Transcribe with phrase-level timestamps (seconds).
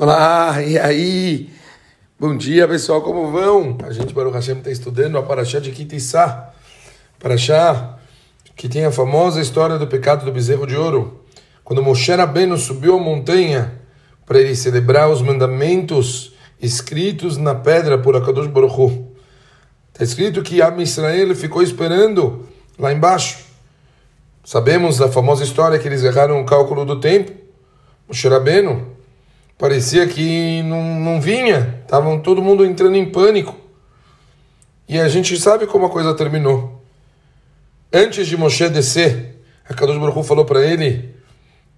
[0.00, 1.50] Olá, e aí?
[2.20, 3.76] Bom dia, pessoal, como vão?
[3.82, 6.54] A gente, Baruch Hashem, está estudando a Paraxá de Kitissá.
[7.18, 7.98] Paraxá
[8.54, 11.24] que tem a famosa história do pecado do bezerro de ouro.
[11.64, 13.72] Quando Moshe Rabbeinu subiu a montanha
[14.24, 19.04] para ele celebrar os mandamentos escritos na pedra por Akadosh Baruch.
[19.92, 22.46] Está escrito que Am Israel ficou esperando
[22.78, 23.46] lá embaixo.
[24.44, 27.32] Sabemos da famosa história que eles erraram o cálculo do tempo.
[28.06, 28.96] Moshe Rabbeinu
[29.58, 33.54] parecia que não, não vinha, estavam todo mundo entrando em pânico.
[34.88, 36.82] E a gente sabe como a coisa terminou.
[37.92, 41.14] Antes de Moshe descer, a Kadosh Baruch falou para ele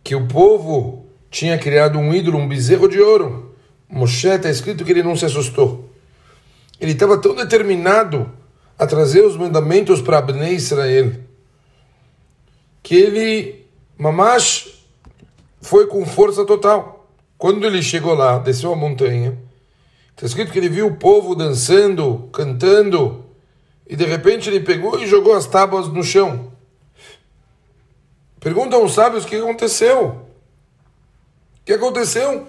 [0.05, 3.57] que o povo tinha criado um ídolo, um bezerro de ouro.
[3.89, 5.91] Moshe está escrito que ele não se assustou.
[6.81, 8.31] Ele estava tão determinado
[8.79, 11.13] a trazer os mandamentos para Abnei Israel
[12.83, 13.67] que ele,
[13.99, 14.85] mamash,
[15.61, 17.00] foi com força total.
[17.41, 19.35] Quando ele chegou lá, desceu a montanha,
[20.11, 23.25] está escrito que ele viu o povo dançando, cantando,
[23.89, 26.53] e de repente ele pegou e jogou as tábuas no chão.
[28.39, 30.09] Perguntam aos sábios o que aconteceu.
[30.09, 32.47] O que aconteceu?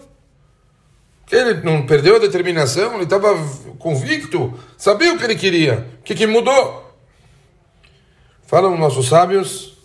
[1.31, 3.29] Ele não perdeu a determinação, ele estava
[3.79, 5.87] convicto, sabia o que ele queria.
[6.01, 6.93] O que, que mudou?
[8.45, 9.77] Falam nossos sábios,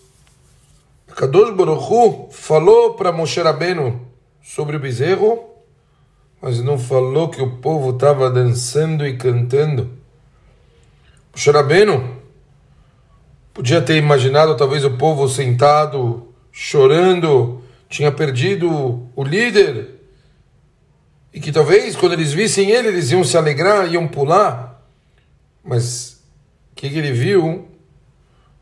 [1.15, 4.05] Kadosh Baruch Hu falou para Moshe Rabbeinu,
[4.47, 5.43] sobre o bezerro,
[6.41, 9.91] mas não falou que o povo estava dançando e cantando.
[11.35, 12.15] O Xarabeno
[13.53, 19.95] podia ter imaginado talvez o povo sentado, chorando, tinha perdido o líder,
[21.33, 24.81] e que talvez quando eles vissem ele, eles iam se alegrar, iam pular.
[25.61, 26.21] Mas
[26.71, 27.67] o que, que ele viu?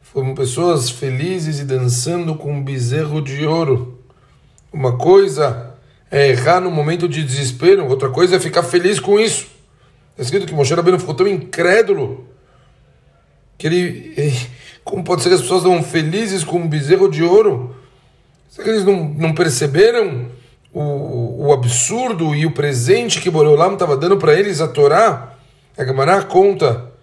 [0.01, 4.03] Foram pessoas felizes e dançando com um bezerro de ouro.
[4.73, 5.74] Uma coisa
[6.17, 9.47] é errar no momento de desespero, outra coisa é ficar feliz com isso.
[10.11, 12.25] Está escrito que Moshe Rabbeinu ficou tão incrédulo
[13.57, 14.33] que ele.
[14.81, 17.75] Como pode ser que as pessoas estão felizes com um bezerro de ouro?
[18.49, 20.27] Será que eles não, não perceberam
[20.71, 25.33] o, o absurdo e o presente que Boreolam estava dando para eles, a Torá?
[25.77, 26.93] A Gamará conta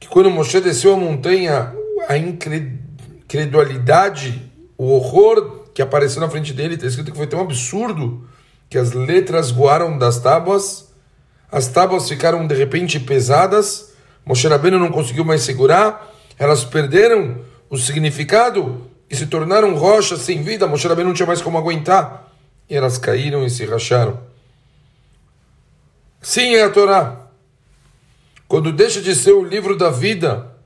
[0.00, 1.74] que quando Moshe desceu a montanha,
[2.08, 8.26] a incredulidade, o horror que apareceu na frente dele, está escrito que foi tão absurdo
[8.66, 10.90] que as letras voaram das tábuas,
[11.52, 13.92] as tábuas ficaram de repente pesadas,
[14.24, 20.42] Moshe Rabbeinu não conseguiu mais segurar, elas perderam o significado e se tornaram rochas sem
[20.42, 22.32] vida, Moshe Rabbeinu não tinha mais como aguentar,
[22.70, 24.18] e elas caíram e se racharam.
[26.22, 27.26] Sim, é a Torá.
[28.48, 30.56] Quando deixa de ser o livro da vida,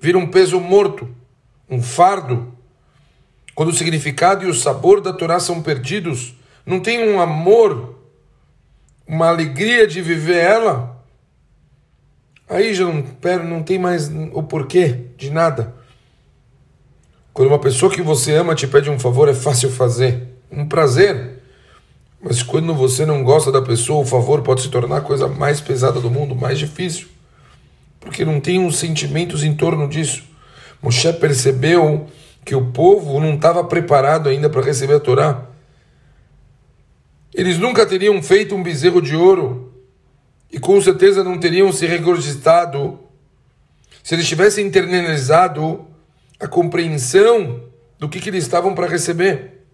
[0.00, 1.12] vira um peso morto,
[1.68, 2.53] um fardo,
[3.54, 6.34] quando o significado e o sabor da Torá são perdidos,
[6.66, 7.98] não tem um amor,
[9.06, 11.04] uma alegria de viver ela,
[12.48, 13.04] aí já não,
[13.44, 15.74] não tem mais o porquê de nada.
[17.32, 21.42] Quando uma pessoa que você ama te pede um favor, é fácil fazer, um prazer.
[22.20, 25.60] Mas quando você não gosta da pessoa, o favor pode se tornar a coisa mais
[25.60, 27.08] pesada do mundo, mais difícil.
[28.00, 30.22] Porque não tem uns sentimentos em torno disso.
[30.80, 32.08] Moshe percebeu
[32.44, 35.46] que o povo não estava preparado ainda para receber a Torá.
[37.32, 39.72] Eles nunca teriam feito um bezerro de ouro
[40.52, 43.00] e com certeza não teriam se regurgitado
[44.02, 45.86] se eles tivessem internalizado
[46.38, 47.62] a compreensão
[47.98, 49.64] do que, que eles estavam para receber.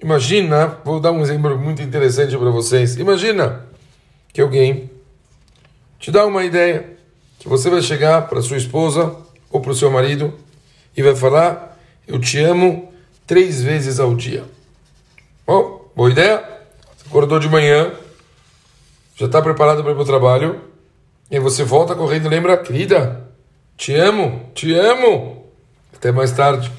[0.00, 2.96] Imagina, vou dar um exemplo muito interessante para vocês.
[2.96, 3.66] Imagina
[4.32, 4.90] que alguém
[5.98, 6.96] te dá uma ideia
[7.38, 9.16] que você vai chegar para sua esposa
[9.50, 10.32] ou para o seu marido
[10.96, 12.92] e vai falar: Eu te amo
[13.26, 14.44] três vezes ao dia.
[15.46, 16.42] Bom, boa ideia?
[16.96, 17.92] Você acordou de manhã,
[19.14, 20.60] já está preparado para ir para o trabalho,
[21.30, 23.28] e você volta correndo e lembra: Querida,
[23.76, 25.44] te amo, te amo.
[25.94, 26.70] Até mais tarde.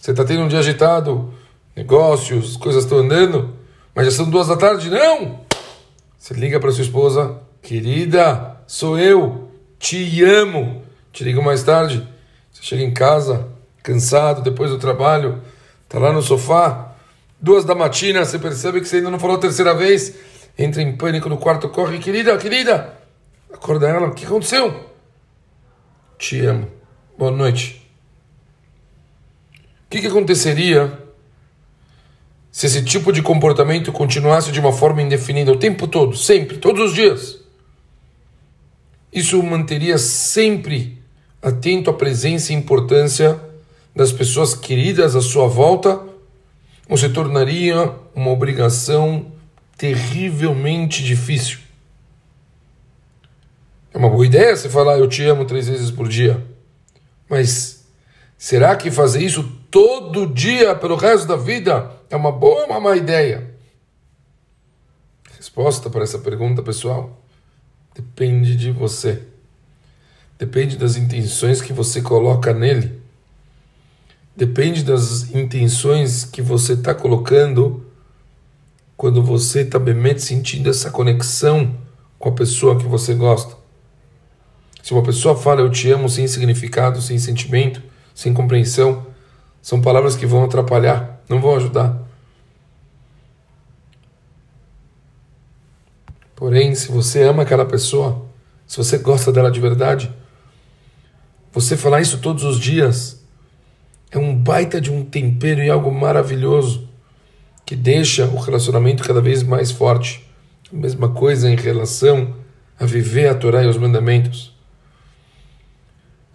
[0.00, 1.34] Você está tendo um dia agitado,
[1.74, 3.54] negócios, coisas estão andando,
[3.94, 4.88] mas já são duas da tarde.
[4.88, 5.40] Não!
[6.18, 10.82] Você liga para sua esposa: Querida, sou eu, te amo.
[11.12, 12.06] Te ligo mais tarde.
[12.56, 13.48] Você chega em casa,
[13.82, 15.42] cansado, depois do trabalho,
[15.86, 16.96] tá lá no sofá,
[17.38, 20.14] duas da matina, você percebe que você ainda não falou a terceira vez,
[20.58, 22.96] entra em pânico no quarto, corre, querida, querida,
[23.52, 24.90] acorda ela, o que aconteceu?
[26.16, 26.66] Te amo,
[27.18, 27.86] boa noite.
[29.84, 30.98] O que, que aconteceria
[32.50, 36.88] se esse tipo de comportamento continuasse de uma forma indefinida o tempo todo, sempre, todos
[36.88, 37.38] os dias?
[39.12, 41.04] Isso manteria sempre
[41.46, 43.40] atento à presença e importância
[43.94, 46.02] das pessoas queridas à sua volta
[46.88, 49.30] ou se tornaria uma obrigação
[49.78, 51.60] terrivelmente difícil.
[53.94, 56.44] É uma boa ideia você falar eu te amo três vezes por dia,
[57.28, 57.86] mas
[58.36, 62.80] será que fazer isso todo dia pelo resto da vida é uma boa ou uma
[62.80, 63.54] má ideia?
[65.36, 67.22] Resposta para essa pergunta, pessoal,
[67.94, 69.35] depende de você.
[70.38, 73.00] Depende das intenções que você coloca nele.
[74.36, 77.86] Depende das intenções que você está colocando
[78.96, 81.74] quando você está bem sentindo essa conexão
[82.18, 83.56] com a pessoa que você gosta.
[84.82, 87.82] Se uma pessoa fala eu te amo sem significado, sem sentimento,
[88.14, 89.06] sem compreensão,
[89.62, 92.06] são palavras que vão atrapalhar, não vão ajudar.
[96.34, 98.26] Porém, se você ama aquela pessoa,
[98.66, 100.14] se você gosta dela de verdade,
[101.56, 103.24] você falar isso todos os dias
[104.10, 106.86] é um baita de um tempero e algo maravilhoso
[107.64, 110.28] que deixa o relacionamento cada vez mais forte.
[110.70, 112.34] A mesma coisa em relação
[112.78, 114.54] a viver a Torá e os mandamentos.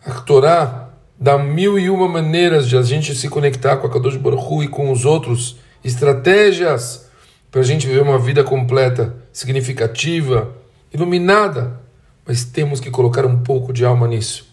[0.03, 0.89] A Torá
[1.19, 4.67] dá mil e uma maneiras de a gente se conectar com a Kadosh Baruch e
[4.67, 7.07] com os outros, estratégias
[7.51, 10.51] para a gente viver uma vida completa, significativa,
[10.91, 11.79] iluminada.
[12.25, 14.50] Mas temos que colocar um pouco de alma nisso.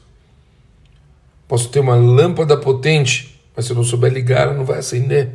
[1.49, 5.31] Posso ter uma lâmpada potente, mas se eu não souber ligar, ela não vai acender.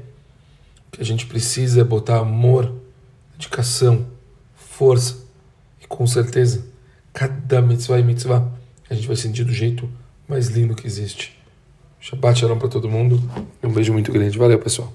[0.88, 2.72] O que a gente precisa é botar amor,
[3.36, 4.06] dedicação,
[4.56, 5.18] força
[5.82, 6.72] e com certeza
[7.14, 8.52] cada mitzvah e mitzvah
[8.90, 9.90] a gente vai sentir do jeito
[10.28, 11.38] mais lindo que existe.
[12.00, 13.22] Shabbat shalom para todo mundo
[13.64, 14.38] um beijo muito grande.
[14.38, 14.92] Valeu, pessoal.